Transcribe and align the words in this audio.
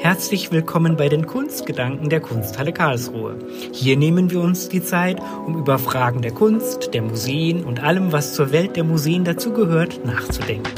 Herzlich 0.00 0.52
willkommen 0.52 0.96
bei 0.96 1.08
den 1.08 1.26
Kunstgedanken 1.26 2.08
der 2.08 2.20
Kunsthalle 2.20 2.72
Karlsruhe. 2.72 3.36
Hier 3.72 3.96
nehmen 3.96 4.30
wir 4.30 4.40
uns 4.40 4.68
die 4.68 4.82
Zeit, 4.82 5.20
um 5.44 5.58
über 5.58 5.76
Fragen 5.80 6.22
der 6.22 6.30
Kunst, 6.30 6.94
der 6.94 7.02
Museen 7.02 7.64
und 7.64 7.82
allem, 7.82 8.12
was 8.12 8.34
zur 8.34 8.52
Welt 8.52 8.76
der 8.76 8.84
Museen 8.84 9.24
dazugehört, 9.24 10.06
nachzudenken. 10.06 10.70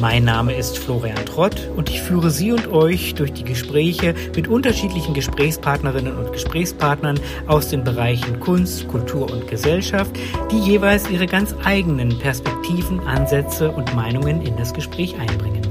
Mein 0.00 0.24
Name 0.24 0.56
ist 0.56 0.76
Florian 0.76 1.24
Trott 1.24 1.70
und 1.76 1.88
ich 1.88 2.02
führe 2.02 2.30
Sie 2.30 2.50
und 2.50 2.66
euch 2.72 3.14
durch 3.14 3.32
die 3.32 3.44
Gespräche 3.44 4.14
mit 4.34 4.48
unterschiedlichen 4.48 5.14
Gesprächspartnerinnen 5.14 6.16
und 6.16 6.32
Gesprächspartnern 6.32 7.20
aus 7.46 7.68
den 7.68 7.84
Bereichen 7.84 8.40
Kunst, 8.40 8.88
Kultur 8.88 9.30
und 9.30 9.46
Gesellschaft, 9.48 10.10
die 10.50 10.58
jeweils 10.58 11.08
ihre 11.08 11.26
ganz 11.26 11.54
eigenen 11.64 12.18
Perspektiven, 12.18 13.00
Ansätze 13.00 13.70
und 13.70 13.94
Meinungen 13.94 14.42
in 14.42 14.56
das 14.56 14.74
Gespräch 14.74 15.14
einbringen. 15.16 15.65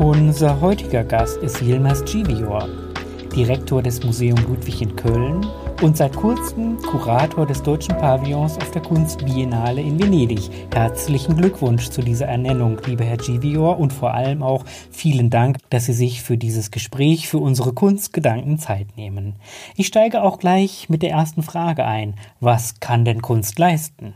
Unser 0.00 0.58
heutiger 0.62 1.04
Gast 1.04 1.36
ist 1.42 1.60
Yilmaz 1.60 2.02
Givior, 2.06 2.66
Direktor 3.36 3.82
des 3.82 4.02
Museum 4.02 4.38
Ludwig 4.48 4.80
in 4.80 4.96
Köln 4.96 5.46
und 5.82 5.94
seit 5.98 6.16
kurzem 6.16 6.78
Kurator 6.78 7.44
des 7.44 7.62
deutschen 7.62 7.98
Pavillons 7.98 8.56
auf 8.56 8.70
der 8.70 8.80
Kunstbiennale 8.80 9.82
in 9.82 10.02
Venedig. 10.02 10.48
Herzlichen 10.72 11.36
Glückwunsch 11.36 11.90
zu 11.90 12.00
dieser 12.00 12.28
Ernennung, 12.28 12.80
lieber 12.86 13.04
Herr 13.04 13.18
Givior, 13.18 13.78
und 13.78 13.92
vor 13.92 14.14
allem 14.14 14.42
auch 14.42 14.64
vielen 14.90 15.28
Dank, 15.28 15.58
dass 15.68 15.84
Sie 15.84 15.92
sich 15.92 16.22
für 16.22 16.38
dieses 16.38 16.70
Gespräch, 16.70 17.28
für 17.28 17.36
unsere 17.36 17.74
Kunstgedanken 17.74 18.58
Zeit 18.58 18.96
nehmen. 18.96 19.34
Ich 19.76 19.88
steige 19.88 20.22
auch 20.22 20.38
gleich 20.38 20.88
mit 20.88 21.02
der 21.02 21.10
ersten 21.10 21.42
Frage 21.42 21.84
ein. 21.84 22.14
Was 22.40 22.80
kann 22.80 23.04
denn 23.04 23.20
Kunst 23.20 23.58
leisten? 23.58 24.14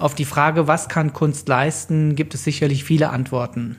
Auf 0.00 0.16
die 0.16 0.24
Frage, 0.24 0.66
was 0.66 0.88
kann 0.88 1.12
Kunst 1.12 1.46
leisten, 1.48 2.16
gibt 2.16 2.34
es 2.34 2.42
sicherlich 2.42 2.82
viele 2.82 3.10
Antworten. 3.10 3.76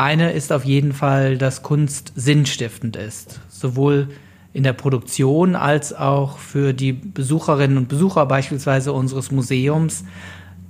Eine 0.00 0.32
ist 0.32 0.50
auf 0.50 0.64
jeden 0.64 0.94
Fall, 0.94 1.36
dass 1.36 1.62
Kunst 1.62 2.14
sinnstiftend 2.16 2.96
ist, 2.96 3.38
sowohl 3.50 4.08
in 4.54 4.62
der 4.62 4.72
Produktion 4.72 5.54
als 5.54 5.92
auch 5.92 6.38
für 6.38 6.72
die 6.72 6.94
Besucherinnen 6.94 7.76
und 7.76 7.88
Besucher 7.88 8.24
beispielsweise 8.24 8.94
unseres 8.94 9.30
Museums, 9.30 10.06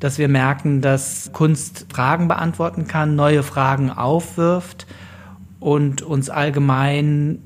dass 0.01 0.19
wir 0.19 0.27
merken, 0.27 0.81
dass 0.81 1.31
Kunst 1.33 1.87
Fragen 1.93 2.27
beantworten 2.27 2.89
kann, 2.89 3.15
neue 3.15 3.45
Fragen 3.45 3.93
aufwirft 3.93 4.89
und 5.61 6.03
uns 6.03 6.29
allgemein 6.29 7.39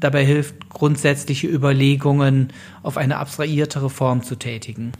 dabei 0.00 0.24
hilft, 0.24 0.68
grundsätzliche 0.68 1.46
Überlegungen 1.46 2.48
auf 2.82 2.96
eine 2.96 3.18
abstrahiertere 3.18 3.88
Form 3.88 4.24
zu 4.24 4.34
tätigen. 4.34 4.90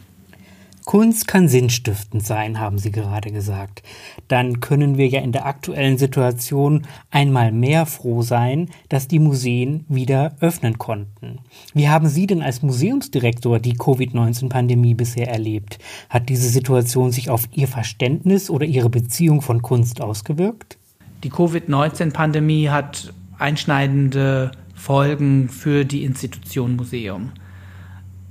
Kunst 0.85 1.29
kann 1.29 1.49
sinnstiftend 1.49 2.27
sein, 2.27 2.59
haben 2.59 2.79
Sie 2.79 2.91
gerade 2.91 3.31
gesagt. 3.31 3.83
Dann 4.29 4.61
können 4.61 4.97
wir 4.97 5.09
ja 5.09 5.21
in 5.21 5.33
der 5.33 5.47
aktuellen 5.47 5.99
Situation 5.99 6.87
einmal 7.11 7.53
mehr 7.53 7.87
froh 7.87 8.23
sein, 8.23 8.71
dass 8.89 9.07
die 9.07 9.19
Museen 9.19 9.85
wieder 9.89 10.35
öffnen 10.41 10.79
konnten. 10.79 11.41
Wie 11.75 11.89
haben 11.89 12.09
Sie 12.09 12.27
denn 12.27 12.43
als 12.43 12.63
Museumsdirektor 12.63 13.59
die 13.59 13.75
Covid-19-Pandemie 13.75 14.95
bisher 14.95 15.29
erlebt? 15.29 15.79
Hat 16.09 16.29
diese 16.29 16.49
Situation 16.49 17.13
sich 17.13 17.31
auf 17.31 17.49
Ihr 17.53 17.69
Verständnis 17.69 18.51
oder 18.51 18.67
Ihre 18.67 18.91
Beziehung 18.91 19.43
von 19.43 19.63
Kunst 19.63 20.01
ausgewirkt? 20.01 20.79
Die 21.23 21.31
Covid-19-Pandemie 21.31 22.71
hat 22.71 23.13
einschneidende 23.39 24.53
Folgen 24.75 25.49
für 25.51 25.85
die 25.85 26.05
Institution 26.05 26.77
Museum. 26.77 27.33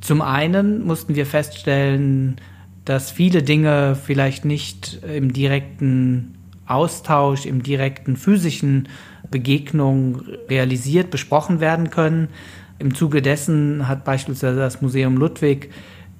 Zum 0.01 0.21
einen 0.21 0.85
mussten 0.85 1.15
wir 1.15 1.25
feststellen, 1.25 2.37
dass 2.85 3.11
viele 3.11 3.43
Dinge 3.43 3.95
vielleicht 3.95 4.45
nicht 4.45 4.99
im 5.03 5.33
direkten 5.33 6.35
Austausch, 6.65 7.45
im 7.45 7.63
direkten 7.63 8.15
physischen 8.15 8.87
Begegnung 9.29 10.21
realisiert, 10.49 11.11
besprochen 11.11 11.59
werden 11.59 11.89
können. 11.89 12.29
Im 12.79 12.95
Zuge 12.95 13.21
dessen 13.21 13.87
hat 13.87 14.05
beispielsweise 14.05 14.59
das 14.59 14.81
Museum 14.81 15.17
Ludwig 15.17 15.69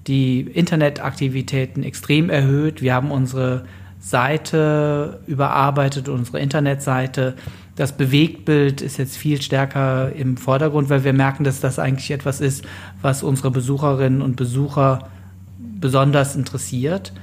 die 0.08 0.42
Internetaktivitäten 0.42 1.84
extrem 1.84 2.30
erhöht. 2.30 2.82
Wir 2.82 2.94
haben 2.94 3.12
unsere 3.12 3.66
Seite 4.00 5.20
überarbeitet, 5.28 6.10
unsere 6.10 6.40
Internetseite 6.40 7.36
das 7.80 7.94
Bewegtbild 7.94 8.82
ist 8.82 8.98
jetzt 8.98 9.16
viel 9.16 9.42
stärker 9.42 10.12
im 10.14 10.36
Vordergrund, 10.36 10.90
weil 10.90 11.06
wir 11.06 11.14
merken, 11.14 11.46
dass 11.46 11.62
das 11.62 11.80
eigentlich 11.80 12.12
etwas 12.12 12.42
ist, 12.42 12.66
was 13.02 13.24
unsere 13.24 13.52
Besucherinnen 13.52 14.22
und 14.22 14.36
Besucher 14.36 15.08
besonders 15.58 16.36
interessiert. 16.36 17.14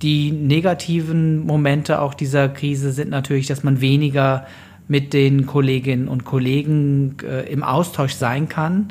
Die 0.00 0.32
negativen 0.32 1.44
Momente 1.44 2.00
auch 2.00 2.14
dieser 2.14 2.48
Krise 2.48 2.92
sind 2.92 3.10
natürlich, 3.10 3.46
dass 3.46 3.62
man 3.62 3.82
weniger 3.82 4.46
mit 4.88 5.12
den 5.12 5.44
Kolleginnen 5.44 6.08
und 6.08 6.24
Kollegen 6.24 7.16
äh, 7.22 7.42
im 7.52 7.62
Austausch 7.62 8.14
sein 8.14 8.48
kann, 8.48 8.88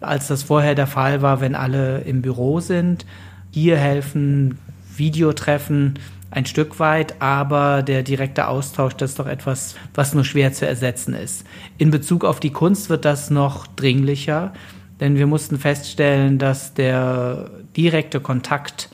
als 0.00 0.26
das 0.26 0.42
vorher 0.42 0.74
der 0.74 0.88
Fall 0.88 1.22
war, 1.22 1.40
wenn 1.40 1.54
alle 1.54 2.00
im 2.00 2.20
Büro 2.20 2.58
sind. 2.58 3.06
Hier 3.52 3.76
helfen 3.76 4.58
Videotreffen, 4.96 6.00
ein 6.34 6.46
Stück 6.46 6.80
weit, 6.80 7.22
aber 7.22 7.82
der 7.82 8.02
direkte 8.02 8.48
Austausch, 8.48 8.94
das 8.94 9.10
ist 9.10 9.18
doch 9.18 9.26
etwas, 9.26 9.76
was 9.94 10.14
nur 10.14 10.24
schwer 10.24 10.52
zu 10.52 10.66
ersetzen 10.66 11.14
ist. 11.14 11.46
In 11.78 11.90
Bezug 11.90 12.24
auf 12.24 12.40
die 12.40 12.50
Kunst 12.50 12.90
wird 12.90 13.04
das 13.04 13.30
noch 13.30 13.68
dringlicher, 13.68 14.52
denn 15.00 15.16
wir 15.16 15.26
mussten 15.26 15.58
feststellen, 15.58 16.38
dass 16.38 16.74
der 16.74 17.50
direkte 17.76 18.20
Kontakt 18.20 18.90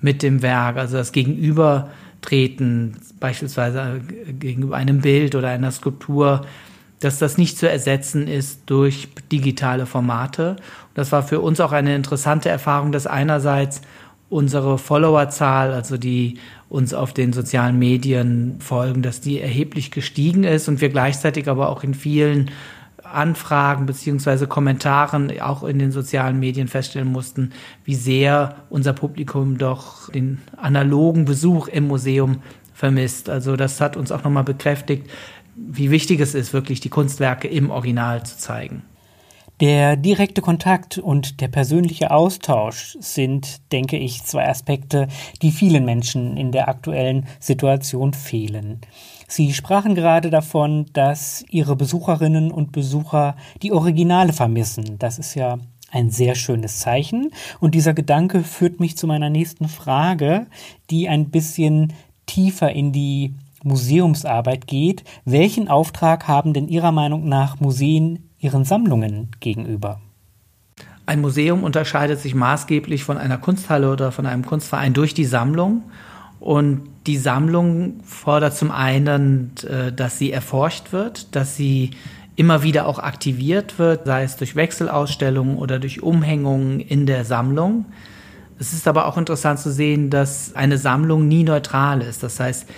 mit 0.00 0.22
dem 0.22 0.42
Werk, 0.42 0.76
also 0.76 0.98
das 0.98 1.12
Gegenübertreten, 1.12 2.98
beispielsweise 3.18 4.00
gegenüber 4.38 4.76
einem 4.76 5.00
Bild 5.00 5.34
oder 5.34 5.48
einer 5.48 5.70
Skulptur, 5.70 6.42
dass 7.00 7.18
das 7.18 7.38
nicht 7.38 7.58
zu 7.58 7.68
ersetzen 7.68 8.28
ist 8.28 8.62
durch 8.66 9.08
digitale 9.30 9.86
Formate. 9.86 10.56
das 10.94 11.10
war 11.10 11.22
für 11.22 11.40
uns 11.40 11.58
auch 11.60 11.72
eine 11.72 11.96
interessante 11.96 12.48
Erfahrung, 12.48 12.92
dass 12.92 13.06
einerseits 13.06 13.80
unsere 14.32 14.78
Followerzahl, 14.78 15.72
also 15.72 15.98
die 15.98 16.38
uns 16.70 16.94
auf 16.94 17.12
den 17.12 17.34
sozialen 17.34 17.78
Medien 17.78 18.56
folgen, 18.60 19.02
dass 19.02 19.20
die 19.20 19.40
erheblich 19.40 19.90
gestiegen 19.90 20.44
ist 20.44 20.68
und 20.68 20.80
wir 20.80 20.88
gleichzeitig 20.88 21.48
aber 21.48 21.68
auch 21.68 21.84
in 21.84 21.92
vielen 21.92 22.50
Anfragen 23.04 23.84
beziehungsweise 23.84 24.46
Kommentaren 24.46 25.38
auch 25.40 25.64
in 25.64 25.78
den 25.78 25.92
sozialen 25.92 26.40
Medien 26.40 26.66
feststellen 26.66 27.12
mussten, 27.12 27.50
wie 27.84 27.94
sehr 27.94 28.56
unser 28.70 28.94
Publikum 28.94 29.58
doch 29.58 30.10
den 30.10 30.40
analogen 30.56 31.26
Besuch 31.26 31.68
im 31.68 31.88
Museum 31.88 32.38
vermisst. 32.72 33.28
Also 33.28 33.56
das 33.56 33.82
hat 33.82 33.98
uns 33.98 34.10
auch 34.10 34.24
nochmal 34.24 34.44
bekräftigt, 34.44 35.10
wie 35.54 35.90
wichtig 35.90 36.20
es 36.20 36.34
ist, 36.34 36.54
wirklich 36.54 36.80
die 36.80 36.88
Kunstwerke 36.88 37.48
im 37.48 37.70
Original 37.70 38.24
zu 38.24 38.38
zeigen. 38.38 38.82
Der 39.60 39.96
direkte 39.96 40.42
Kontakt 40.42 40.98
und 40.98 41.40
der 41.40 41.48
persönliche 41.48 42.10
Austausch 42.10 42.96
sind, 43.00 43.60
denke 43.70 43.96
ich, 43.96 44.24
zwei 44.24 44.48
Aspekte, 44.48 45.08
die 45.40 45.52
vielen 45.52 45.84
Menschen 45.84 46.36
in 46.36 46.50
der 46.50 46.68
aktuellen 46.68 47.26
Situation 47.38 48.12
fehlen. 48.12 48.80
Sie 49.28 49.52
sprachen 49.52 49.94
gerade 49.94 50.30
davon, 50.30 50.86
dass 50.92 51.44
Ihre 51.48 51.76
Besucherinnen 51.76 52.50
und 52.50 52.72
Besucher 52.72 53.36
die 53.62 53.72
Originale 53.72 54.32
vermissen. 54.32 54.98
Das 54.98 55.18
ist 55.18 55.34
ja 55.34 55.58
ein 55.92 56.10
sehr 56.10 56.34
schönes 56.34 56.80
Zeichen. 56.80 57.30
Und 57.60 57.74
dieser 57.74 57.94
Gedanke 57.94 58.42
führt 58.42 58.80
mich 58.80 58.96
zu 58.96 59.06
meiner 59.06 59.30
nächsten 59.30 59.68
Frage, 59.68 60.46
die 60.90 61.08
ein 61.08 61.30
bisschen 61.30 61.92
tiefer 62.26 62.72
in 62.72 62.92
die 62.92 63.34
Museumsarbeit 63.62 64.66
geht. 64.66 65.04
Welchen 65.24 65.68
Auftrag 65.68 66.26
haben 66.26 66.52
denn 66.52 66.68
Ihrer 66.68 66.92
Meinung 66.92 67.28
nach 67.28 67.60
Museen 67.60 68.30
ihren 68.42 68.64
Sammlungen 68.64 69.28
gegenüber? 69.40 70.00
Ein 71.06 71.20
Museum 71.20 71.64
unterscheidet 71.64 72.20
sich 72.20 72.34
maßgeblich 72.34 73.04
von 73.04 73.16
einer 73.16 73.38
Kunsthalle 73.38 73.90
oder 73.90 74.12
von 74.12 74.26
einem 74.26 74.44
Kunstverein 74.44 74.92
durch 74.92 75.14
die 75.14 75.24
Sammlung. 75.24 75.84
Und 76.38 76.82
die 77.06 77.16
Sammlung 77.16 78.00
fordert 78.04 78.56
zum 78.56 78.70
einen, 78.70 79.52
äh, 79.66 79.92
dass 79.92 80.18
sie 80.18 80.32
erforscht 80.32 80.92
wird, 80.92 81.34
dass 81.34 81.56
sie 81.56 81.90
immer 82.34 82.62
wieder 82.62 82.86
auch 82.86 82.98
aktiviert 82.98 83.78
wird, 83.78 84.06
sei 84.06 84.24
es 84.24 84.36
durch 84.36 84.56
Wechselausstellungen 84.56 85.56
oder 85.56 85.78
durch 85.78 86.02
Umhängungen 86.02 86.80
in 86.80 87.06
der 87.06 87.24
Sammlung. 87.24 87.86
Es 88.58 88.72
ist 88.72 88.88
aber 88.88 89.06
auch 89.06 89.18
interessant 89.18 89.58
zu 89.58 89.70
sehen, 89.70 90.08
dass 90.10 90.54
eine 90.54 90.78
Sammlung 90.78 91.28
nie 91.28 91.44
neutral 91.44 92.00
ist. 92.00 92.22
Das 92.22 92.40
heißt, 92.40 92.68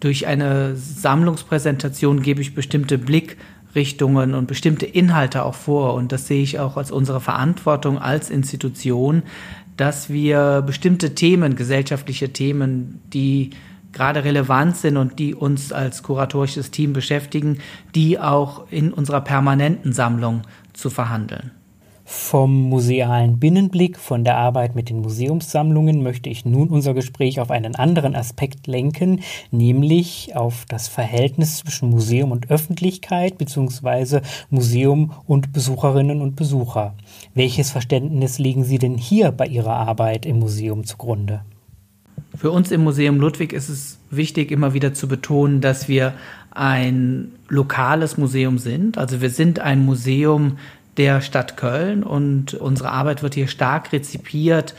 durch 0.00 0.26
eine 0.26 0.76
Sammlungspräsentation 0.76 2.22
gebe 2.22 2.40
ich 2.40 2.54
bestimmte 2.54 2.96
Blick 2.96 3.36
Richtungen 3.74 4.34
und 4.34 4.46
bestimmte 4.46 4.86
Inhalte 4.86 5.44
auch 5.44 5.54
vor. 5.54 5.94
Und 5.94 6.12
das 6.12 6.26
sehe 6.26 6.42
ich 6.42 6.58
auch 6.58 6.76
als 6.76 6.90
unsere 6.90 7.20
Verantwortung 7.20 7.98
als 7.98 8.30
Institution, 8.30 9.22
dass 9.76 10.10
wir 10.10 10.62
bestimmte 10.62 11.14
Themen, 11.14 11.56
gesellschaftliche 11.56 12.32
Themen, 12.32 13.00
die 13.12 13.50
gerade 13.92 14.24
relevant 14.24 14.76
sind 14.76 14.96
und 14.96 15.18
die 15.18 15.34
uns 15.34 15.72
als 15.72 16.02
kuratorisches 16.02 16.70
Team 16.70 16.92
beschäftigen, 16.92 17.58
die 17.94 18.18
auch 18.18 18.70
in 18.70 18.92
unserer 18.92 19.20
permanenten 19.20 19.92
Sammlung 19.92 20.42
zu 20.72 20.90
verhandeln. 20.90 21.50
Vom 22.12 22.68
musealen 22.68 23.38
Binnenblick, 23.38 23.96
von 23.96 24.24
der 24.24 24.36
Arbeit 24.36 24.74
mit 24.74 24.88
den 24.88 25.00
Museumssammlungen 25.00 26.02
möchte 26.02 26.28
ich 26.28 26.44
nun 26.44 26.68
unser 26.68 26.92
Gespräch 26.92 27.38
auf 27.38 27.52
einen 27.52 27.76
anderen 27.76 28.16
Aspekt 28.16 28.66
lenken, 28.66 29.20
nämlich 29.52 30.34
auf 30.34 30.64
das 30.68 30.88
Verhältnis 30.88 31.58
zwischen 31.58 31.88
Museum 31.88 32.32
und 32.32 32.50
Öffentlichkeit 32.50 33.38
bzw. 33.38 34.22
Museum 34.50 35.12
und 35.28 35.52
Besucherinnen 35.52 36.20
und 36.20 36.34
Besucher. 36.34 36.94
Welches 37.34 37.70
Verständnis 37.70 38.40
legen 38.40 38.64
Sie 38.64 38.78
denn 38.78 38.98
hier 38.98 39.30
bei 39.30 39.46
Ihrer 39.46 39.76
Arbeit 39.76 40.26
im 40.26 40.40
Museum 40.40 40.82
zugrunde? 40.82 41.42
Für 42.34 42.50
uns 42.50 42.72
im 42.72 42.82
Museum 42.82 43.20
Ludwig 43.20 43.52
ist 43.52 43.68
es 43.68 43.98
wichtig, 44.10 44.50
immer 44.50 44.74
wieder 44.74 44.94
zu 44.94 45.06
betonen, 45.06 45.60
dass 45.60 45.88
wir 45.88 46.14
ein 46.50 47.32
lokales 47.48 48.18
Museum 48.18 48.58
sind. 48.58 48.98
Also 48.98 49.20
wir 49.20 49.30
sind 49.30 49.60
ein 49.60 49.84
Museum 49.84 50.56
der 50.96 51.20
Stadt 51.20 51.56
Köln 51.56 52.02
und 52.02 52.54
unsere 52.54 52.90
Arbeit 52.90 53.22
wird 53.22 53.34
hier 53.34 53.48
stark 53.48 53.92
rezipiert 53.92 54.74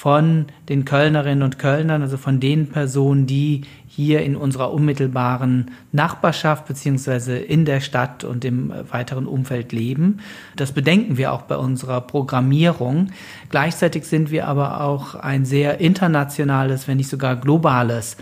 von 0.00 0.46
den 0.70 0.86
Kölnerinnen 0.86 1.42
und 1.42 1.58
Kölnern, 1.58 2.00
also 2.00 2.16
von 2.16 2.40
den 2.40 2.68
Personen, 2.68 3.26
die 3.26 3.62
hier 3.86 4.22
in 4.22 4.34
unserer 4.34 4.72
unmittelbaren 4.72 5.72
Nachbarschaft 5.92 6.66
beziehungsweise 6.66 7.36
in 7.36 7.66
der 7.66 7.80
Stadt 7.80 8.24
und 8.24 8.46
im 8.46 8.72
weiteren 8.90 9.26
Umfeld 9.26 9.72
leben. 9.72 10.20
Das 10.56 10.72
bedenken 10.72 11.18
wir 11.18 11.34
auch 11.34 11.42
bei 11.42 11.56
unserer 11.58 12.00
Programmierung. 12.00 13.10
Gleichzeitig 13.50 14.04
sind 14.04 14.30
wir 14.30 14.46
aber 14.46 14.80
auch 14.80 15.16
ein 15.16 15.44
sehr 15.44 15.80
internationales, 15.80 16.88
wenn 16.88 16.96
nicht 16.96 17.10
sogar 17.10 17.36
globales 17.36 18.16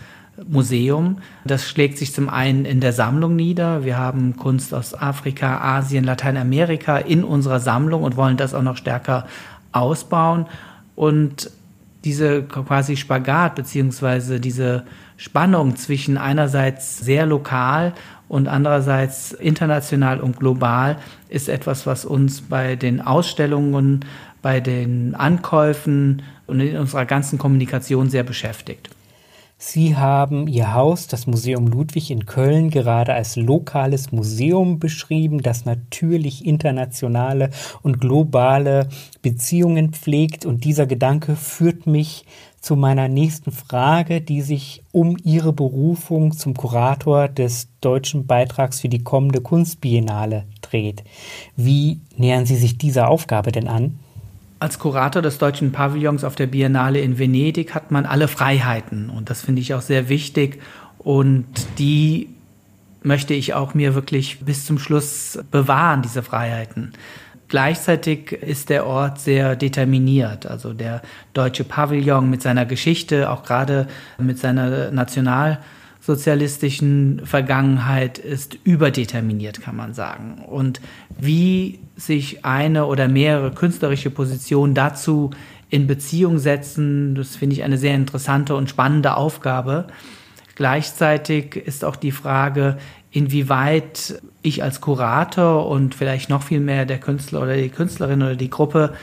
Museum. 0.47 1.19
Das 1.45 1.67
schlägt 1.69 1.99
sich 1.99 2.13
zum 2.13 2.29
einen 2.29 2.65
in 2.65 2.81
der 2.81 2.93
Sammlung 2.93 3.37
nieder. 3.37 3.85
Wir 3.85 3.99
haben 3.99 4.37
Kunst 4.37 4.75
aus 4.75 4.95
Afrika, 4.95 5.59
Asien, 5.59 6.05
Lateinamerika 6.05 6.99
in 6.99 7.25
unserer 7.25 7.61
Sammlung 7.61 8.03
und 8.03 8.17
wollen 8.17 8.37
das 8.37 8.55
auch 8.55 8.63
noch 8.63 8.77
stärker 8.77 9.27
ausbauen. 9.73 10.47
Und 10.95 11.51
diese 12.05 12.43
quasi 12.43 12.97
Spagat 12.97 13.55
beziehungsweise 13.55 14.41
diese 14.41 14.85
Spannung 15.17 15.77
zwischen 15.77 16.17
einerseits 16.17 16.99
sehr 16.99 17.27
lokal 17.27 17.93
und 18.29 18.47
andererseits 18.47 19.33
international 19.33 20.21
und 20.21 20.39
global 20.39 20.97
ist 21.29 21.49
etwas, 21.49 21.87
was 21.87 22.05
uns 22.05 22.43
bei 22.43 22.77
den 22.77 23.01
Ausstellungen, 23.01 24.05
bei 24.43 24.61
den 24.61 25.15
Ankäufen 25.15 26.23
und 26.47 26.61
in 26.61 26.77
unserer 26.77 27.05
ganzen 27.05 27.39
Kommunikation 27.39 28.11
sehr 28.11 28.23
beschäftigt. 28.23 28.91
Sie 29.61 29.97
haben 29.97 30.47
Ihr 30.47 30.73
Haus, 30.73 31.09
das 31.09 31.27
Museum 31.27 31.67
Ludwig 31.67 32.13
in 32.13 32.27
Köln, 32.27 32.71
gerade 32.71 33.15
als 33.15 33.35
lokales 33.35 34.13
Museum 34.13 34.79
beschrieben, 34.79 35.43
das 35.43 35.65
natürlich 35.65 36.47
internationale 36.47 37.51
und 37.83 38.01
globale 38.01 38.89
Beziehungen 39.21 39.93
pflegt. 39.93 40.47
Und 40.47 40.65
dieser 40.65 40.87
Gedanke 40.87 41.35
führt 41.35 41.89
mich 41.89 42.25
zu 42.61 42.77
meiner 42.77 43.09
nächsten 43.09 43.51
Frage, 43.51 44.21
die 44.21 44.43
sich 44.43 44.85
um 44.93 45.17
Ihre 45.25 45.53
Berufung 45.53 46.37
zum 46.37 46.55
Kurator 46.55 47.27
des 47.27 47.67
deutschen 47.81 48.29
Beitrags 48.29 48.81
für 48.81 48.89
die 48.89 49.03
kommende 49.03 49.41
Kunstbiennale 49.41 50.45
dreht. 50.63 51.03
Wie 51.57 51.99
nähern 52.17 52.47
Sie 52.47 52.57
sich 52.57 52.79
dieser 52.79 53.09
Aufgabe 53.09 53.51
denn 53.51 53.67
an? 53.67 53.99
Als 54.61 54.79
Kurator 54.79 55.23
des 55.23 55.39
deutschen 55.39 55.71
Pavillons 55.71 56.25
auf 56.25 56.35
der 56.35 56.49
Biennale 56.49 57.01
in 57.01 57.19
Venedig 57.19 57.75
hat 57.75 57.91
man 57.91 58.07
alle 58.07 58.27
Freiheiten 58.27 59.09
und 59.09 59.31
das 59.31 59.43
finde 59.43 59.61
ich 59.61 59.73
auch 59.75 59.83
sehr 59.83 60.09
wichtig 60.09 60.61
und 60.99 61.47
die 61.79 62.29
möchte 63.03 63.35
ich 63.35 63.55
auch 63.55 63.75
mir 63.75 63.95
wirklich 63.95 64.41
bis 64.41 64.67
zum 64.67 64.79
Schluss 64.79 65.39
bewahren, 65.53 66.03
diese 66.03 66.25
Freiheiten. 66.25 66.93
Gleichzeitig 67.47 68.33
ist 68.33 68.69
der 68.69 68.85
Ort 68.85 69.21
sehr 69.21 69.57
determiniert. 69.57 70.47
Also 70.47 70.75
der 70.75 71.01
deutsche 71.33 71.65
Pavillon 71.65 72.29
mit 72.29 72.43
seiner 72.43 72.67
Geschichte, 72.67 73.31
auch 73.31 73.43
gerade 73.43 73.87
mit 74.19 74.39
seiner 74.39 74.91
National- 74.91 75.59
sozialistischen 76.09 77.21
Vergangenheit 77.25 78.17
ist 78.17 78.57
überdeterminiert, 78.65 79.61
kann 79.61 79.77
man 79.77 79.93
sagen. 79.93 80.43
Und 80.49 80.81
wie 81.19 81.81
sich 81.97 82.47
eine 82.47 82.87
oder 82.87 83.09
mehrere 83.09 83.51
künstlerische 83.51 84.09
Positionen 84.09 84.73
dazu 84.73 85.33
in 85.69 85.87
Beziehung 85.87 86.39
setzen, 86.39 87.15
das 87.15 87.37
finde 87.37 87.57
ich 87.57 87.63
eine 87.63 87.77
sehr 87.77 87.95
interessante 87.95 88.57
und 88.57 88.71
spannende 88.71 89.19
Aufgabe. 89.19 89.89
Gleichzeitig 90.55 91.57
ist 91.57 91.85
auch 91.85 91.97
die 91.97 92.11
Frage, 92.11 92.79
inwieweit 93.11 94.23
ich 94.41 94.63
als 94.63 94.81
Kurator 94.81 95.69
und 95.69 95.95
vielleicht 95.95 96.31
noch 96.31 96.43
viel 96.43 96.61
mehr 96.61 96.87
der 96.87 97.01
Künstler 97.01 97.43
oder 97.43 97.55
die 97.55 97.69
Künstlerin 97.69 98.23
oder 98.23 98.35
die 98.35 98.49
Gruppe 98.49 98.95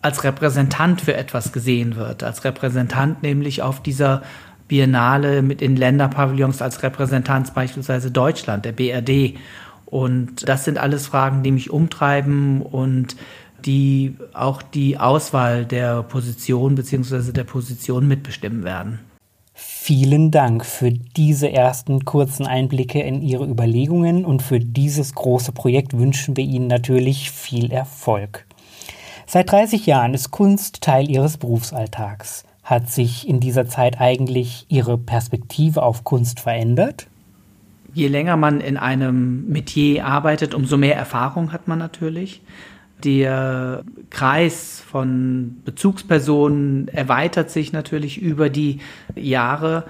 als 0.00 0.22
Repräsentant 0.22 1.00
für 1.00 1.16
etwas 1.16 1.52
gesehen 1.52 1.96
wird, 1.96 2.22
als 2.22 2.44
Repräsentant 2.44 3.24
nämlich 3.24 3.62
auf 3.62 3.82
dieser 3.82 4.22
Biennale 4.68 5.42
mit 5.42 5.62
in 5.62 5.76
Länderpavillons 5.76 6.62
als 6.62 6.82
Repräsentanz 6.82 7.52
beispielsweise 7.52 8.10
Deutschland, 8.10 8.64
der 8.64 8.72
BRD. 8.72 9.38
Und 9.86 10.48
das 10.48 10.64
sind 10.64 10.78
alles 10.78 11.06
Fragen, 11.06 11.42
die 11.42 11.52
mich 11.52 11.70
umtreiben 11.70 12.62
und 12.62 13.16
die 13.64 14.16
auch 14.32 14.62
die 14.62 14.98
Auswahl 14.98 15.64
der 15.64 16.02
Position 16.02 16.74
bzw. 16.74 17.32
der 17.32 17.44
Position 17.44 18.06
mitbestimmen 18.06 18.64
werden. 18.64 19.00
Vielen 19.54 20.30
Dank 20.30 20.66
für 20.66 20.90
diese 20.90 21.50
ersten 21.50 22.04
kurzen 22.04 22.46
Einblicke 22.46 23.00
in 23.00 23.22
Ihre 23.22 23.46
Überlegungen 23.46 24.24
und 24.24 24.42
für 24.42 24.60
dieses 24.60 25.14
große 25.14 25.52
Projekt 25.52 25.96
wünschen 25.96 26.36
wir 26.36 26.44
Ihnen 26.44 26.66
natürlich 26.66 27.30
viel 27.30 27.72
Erfolg. 27.72 28.44
Seit 29.26 29.50
30 29.50 29.86
Jahren 29.86 30.12
ist 30.12 30.30
Kunst 30.30 30.82
Teil 30.82 31.10
Ihres 31.10 31.38
Berufsalltags. 31.38 32.44
Hat 32.66 32.90
sich 32.90 33.28
in 33.28 33.38
dieser 33.38 33.68
Zeit 33.68 34.00
eigentlich 34.00 34.66
Ihre 34.68 34.98
Perspektive 34.98 35.84
auf 35.84 36.02
Kunst 36.02 36.40
verändert? 36.40 37.06
Je 37.94 38.08
länger 38.08 38.36
man 38.36 38.60
in 38.60 38.76
einem 38.76 39.46
Metier 39.46 40.04
arbeitet, 40.04 40.52
umso 40.52 40.76
mehr 40.76 40.96
Erfahrung 40.96 41.52
hat 41.52 41.68
man 41.68 41.78
natürlich. 41.78 42.42
Der 43.04 43.84
Kreis 44.10 44.82
von 44.84 45.58
Bezugspersonen 45.64 46.88
erweitert 46.88 47.50
sich 47.50 47.72
natürlich 47.72 48.20
über 48.20 48.50
die 48.50 48.80
Jahre. 49.14 49.84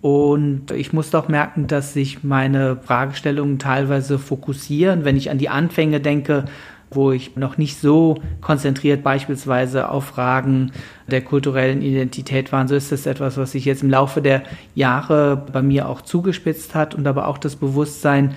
Und 0.00 0.70
ich 0.70 0.94
muss 0.94 1.10
doch 1.10 1.28
merken, 1.28 1.66
dass 1.66 1.92
sich 1.92 2.24
meine 2.24 2.76
Fragestellungen 2.76 3.58
teilweise 3.58 4.18
fokussieren. 4.18 5.04
Wenn 5.04 5.18
ich 5.18 5.30
an 5.30 5.36
die 5.36 5.50
Anfänge 5.50 6.00
denke, 6.00 6.46
wo 6.94 7.12
ich 7.12 7.36
noch 7.36 7.58
nicht 7.58 7.80
so 7.80 8.20
konzentriert 8.40 9.02
beispielsweise 9.02 9.88
auf 9.88 10.04
Fragen 10.04 10.72
der 11.08 11.22
kulturellen 11.22 11.82
Identität 11.82 12.52
war. 12.52 12.66
So 12.68 12.74
ist 12.74 12.92
das 12.92 13.06
etwas, 13.06 13.36
was 13.36 13.52
sich 13.52 13.64
jetzt 13.64 13.82
im 13.82 13.90
Laufe 13.90 14.22
der 14.22 14.42
Jahre 14.74 15.36
bei 15.52 15.62
mir 15.62 15.88
auch 15.88 16.00
zugespitzt 16.00 16.74
hat 16.74 16.94
und 16.94 17.06
aber 17.06 17.28
auch 17.28 17.38
das 17.38 17.56
Bewusstsein, 17.56 18.34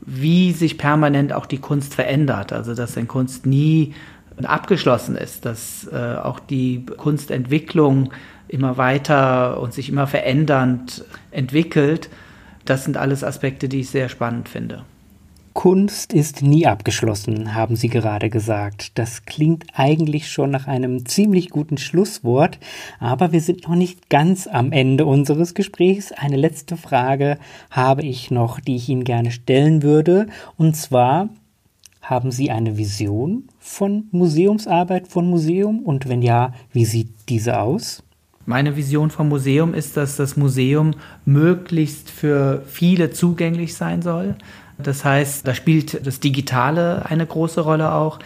wie 0.00 0.52
sich 0.52 0.78
permanent 0.78 1.32
auch 1.32 1.46
die 1.46 1.58
Kunst 1.58 1.94
verändert. 1.94 2.52
Also 2.52 2.74
dass 2.74 2.96
eine 2.96 3.06
Kunst 3.06 3.46
nie 3.46 3.94
abgeschlossen 4.42 5.16
ist, 5.16 5.44
dass 5.44 5.88
äh, 5.92 6.16
auch 6.22 6.38
die 6.38 6.86
Kunstentwicklung 6.86 8.10
immer 8.48 8.76
weiter 8.78 9.60
und 9.60 9.74
sich 9.74 9.88
immer 9.88 10.06
verändernd 10.06 11.04
entwickelt. 11.30 12.08
Das 12.64 12.84
sind 12.84 12.96
alles 12.96 13.24
Aspekte, 13.24 13.68
die 13.68 13.80
ich 13.80 13.90
sehr 13.90 14.08
spannend 14.08 14.48
finde. 14.48 14.84
Kunst 15.52 16.12
ist 16.12 16.42
nie 16.42 16.66
abgeschlossen, 16.66 17.54
haben 17.54 17.76
Sie 17.76 17.88
gerade 17.88 18.30
gesagt. 18.30 18.98
Das 18.98 19.24
klingt 19.24 19.64
eigentlich 19.74 20.30
schon 20.30 20.50
nach 20.50 20.66
einem 20.66 21.06
ziemlich 21.06 21.50
guten 21.50 21.78
Schlusswort, 21.78 22.58
aber 23.00 23.32
wir 23.32 23.40
sind 23.40 23.68
noch 23.68 23.74
nicht 23.74 24.08
ganz 24.08 24.46
am 24.46 24.72
Ende 24.72 25.06
unseres 25.06 25.54
Gesprächs. 25.54 26.12
Eine 26.12 26.36
letzte 26.36 26.76
Frage 26.76 27.38
habe 27.70 28.02
ich 28.02 28.30
noch, 28.30 28.60
die 28.60 28.76
ich 28.76 28.88
Ihnen 28.88 29.04
gerne 29.04 29.30
stellen 29.30 29.82
würde, 29.82 30.28
und 30.56 30.76
zwar 30.76 31.28
haben 32.02 32.30
Sie 32.30 32.50
eine 32.50 32.78
Vision 32.78 33.48
von 33.58 34.08
Museumsarbeit, 34.12 35.08
von 35.08 35.28
Museum? 35.28 35.80
Und 35.80 36.08
wenn 36.08 36.22
ja, 36.22 36.54
wie 36.72 36.86
sieht 36.86 37.10
diese 37.28 37.60
aus? 37.60 38.02
Meine 38.46 38.76
Vision 38.76 39.10
vom 39.10 39.28
Museum 39.28 39.74
ist, 39.74 39.98
dass 39.98 40.16
das 40.16 40.38
Museum 40.38 40.92
möglichst 41.26 42.08
für 42.08 42.62
viele 42.66 43.10
zugänglich 43.10 43.74
sein 43.74 44.00
soll. 44.00 44.36
Das 44.78 45.04
heißt, 45.04 45.46
da 45.46 45.54
spielt 45.54 46.06
das 46.06 46.20
Digitale 46.20 47.04
eine 47.06 47.26
große 47.26 47.60
Rolle 47.60 47.92
auch, 47.92 48.18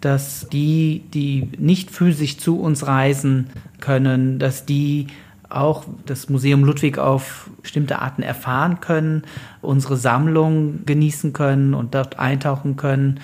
dass 0.00 0.48
die, 0.48 1.02
die 1.12 1.48
nicht 1.58 1.90
physisch 1.90 2.38
zu 2.38 2.60
uns 2.60 2.86
reisen 2.86 3.48
können, 3.80 4.38
dass 4.38 4.66
die 4.66 5.08
auch 5.48 5.84
das 6.06 6.28
Museum 6.28 6.64
Ludwig 6.64 6.98
auf 6.98 7.50
bestimmte 7.62 8.00
Arten 8.00 8.22
erfahren 8.22 8.80
können, 8.80 9.22
unsere 9.62 9.96
Sammlung 9.96 10.84
genießen 10.84 11.32
können 11.32 11.74
und 11.74 11.94
dort 11.94 12.18
eintauchen 12.18 12.76
können. 12.76 13.20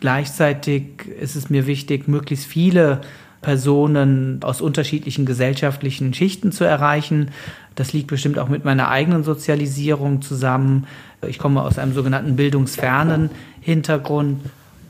Gleichzeitig 0.00 1.06
ist 1.20 1.36
es 1.36 1.50
mir 1.50 1.66
wichtig, 1.66 2.08
möglichst 2.08 2.46
viele 2.46 3.02
Personen 3.42 4.40
aus 4.42 4.60
unterschiedlichen 4.60 5.26
gesellschaftlichen 5.26 6.12
Schichten 6.14 6.52
zu 6.52 6.64
erreichen. 6.64 7.30
Das 7.74 7.92
liegt 7.92 8.08
bestimmt 8.08 8.38
auch 8.38 8.48
mit 8.48 8.64
meiner 8.64 8.88
eigenen 8.88 9.24
Sozialisierung 9.24 10.22
zusammen. 10.22 10.86
Ich 11.26 11.38
komme 11.38 11.62
aus 11.62 11.78
einem 11.78 11.94
sogenannten 11.94 12.36
bildungsfernen 12.36 13.30
Hintergrund 13.60 14.40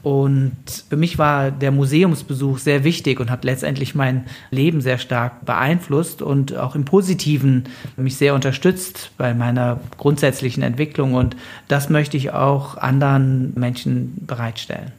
Und 0.03 0.57
für 0.89 0.97
mich 0.97 1.19
war 1.19 1.51
der 1.51 1.71
Museumsbesuch 1.71 2.59
sehr 2.59 2.85
wichtig 2.85 3.21
und 3.21 3.31
hat 3.31 3.45
letztendlich 3.45 3.95
mein 3.95 4.25
Leben 4.51 4.81
sehr 4.81 4.97
stark 4.99 5.45
beeinflusst 5.45 6.23
und 6.23 6.57
auch 6.57 6.75
im 6.75 6.87
Positiven 6.87 7.65
mich 7.97 8.17
sehr 8.17 8.35
unterstützt 8.35 9.11
bei 9.19 9.35
meiner 9.35 9.81
grundsätzlichen 9.99 10.63
Entwicklung. 10.63 11.15
Und 11.15 11.37
das 11.69 11.91
möchte 11.91 12.17
ich 12.17 12.33
auch 12.33 12.79
anderen 12.79 13.53
Menschen 13.59 14.15
bereitstellen. 14.27 14.93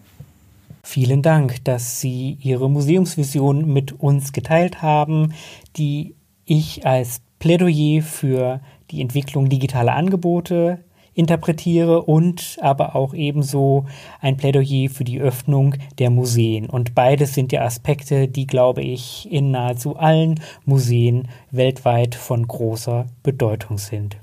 Vielen 0.83 1.21
Dank, 1.21 1.63
dass 1.63 2.01
Sie 2.01 2.37
Ihre 2.41 2.69
Museumsvision 2.69 3.71
mit 3.71 3.99
uns 3.99 4.33
geteilt 4.33 4.81
haben, 4.81 5.33
die 5.77 6.15
ich 6.45 6.85
als 6.85 7.21
Plädoyer 7.39 8.01
für 8.01 8.61
die 8.89 9.01
Entwicklung 9.01 9.49
digitaler 9.49 9.95
Angebote 9.95 10.83
interpretiere 11.13 12.03
und 12.03 12.57
aber 12.61 12.95
auch 12.95 13.13
ebenso 13.13 13.85
ein 14.21 14.37
Plädoyer 14.37 14.89
für 14.89 15.03
die 15.03 15.19
Öffnung 15.19 15.75
der 15.99 16.09
Museen. 16.09 16.69
Und 16.69 16.95
beides 16.95 17.33
sind 17.33 17.51
ja 17.51 17.63
Aspekte, 17.63 18.27
die, 18.27 18.47
glaube 18.47 18.81
ich, 18.81 19.31
in 19.31 19.51
nahezu 19.51 19.97
allen 19.97 20.39
Museen 20.65 21.27
weltweit 21.51 22.15
von 22.15 22.47
großer 22.47 23.07
Bedeutung 23.23 23.77
sind. 23.77 24.17